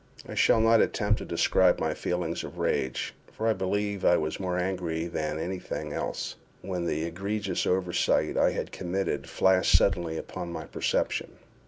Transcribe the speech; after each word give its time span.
I 0.27 0.33
shall 0.33 0.59
not 0.59 0.81
attempt 0.81 1.19
to 1.19 1.25
describe 1.25 1.79
my 1.79 1.93
feelings 1.93 2.43
of 2.43 2.57
rage 2.57 3.13
(for 3.31 3.45
I 3.47 3.53
believe 3.53 4.03
I 4.03 4.17
was 4.17 4.39
more 4.39 4.57
angry 4.57 5.05
than 5.05 5.37
any 5.37 5.59
thing 5.59 5.93
else) 5.93 6.37
when 6.63 6.87
the 6.87 7.03
egregious 7.03 7.67
oversight 7.67 8.35
I 8.35 8.49
had 8.49 8.71
committed 8.71 9.29
flashed 9.29 9.77
suddenly 9.77 10.17
upon 10.17 10.51
my 10.51 10.65
perception. 10.65 11.33